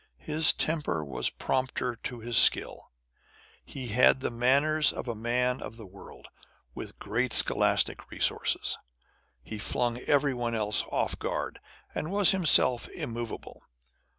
His 0.17 0.51
temper 0.51 1.05
was 1.05 1.29
prompter 1.29 1.95
to 1.95 2.19
his 2.21 2.35
skill. 2.35 2.91
He 3.63 3.89
had 3.89 4.19
the 4.19 4.31
manners 4.31 4.91
of 4.91 5.07
a 5.07 5.13
man 5.13 5.61
of 5.61 5.77
the 5.77 5.85
world, 5.85 6.27
with 6.73 6.97
great 6.97 7.31
scholastic 7.33 8.09
resources. 8.09 8.79
He 9.43 9.59
flung 9.59 9.99
everyone 9.99 10.55
else 10.55 10.81
off 10.91 11.11
his 11.11 11.15
guard, 11.19 11.59
and 11.93 12.09
was 12.11 12.31
himself 12.31 12.89
immovable. 12.89 13.61